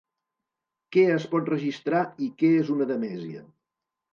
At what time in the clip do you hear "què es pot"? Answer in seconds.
0.95-1.51